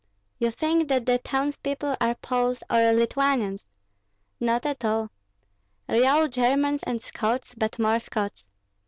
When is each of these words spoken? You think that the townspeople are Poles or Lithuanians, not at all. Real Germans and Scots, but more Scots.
You 0.39 0.49
think 0.49 0.87
that 0.87 1.05
the 1.05 1.19
townspeople 1.19 1.95
are 2.01 2.15
Poles 2.15 2.63
or 2.71 2.91
Lithuanians, 2.91 3.67
not 4.39 4.65
at 4.65 4.83
all. 4.83 5.11
Real 5.87 6.27
Germans 6.27 6.81
and 6.81 6.99
Scots, 6.99 7.53
but 7.53 7.77
more 7.77 7.99
Scots. 7.99 8.43